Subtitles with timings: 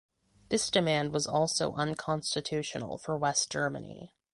[0.49, 4.15] This demand was also unconstitutional for West Germany.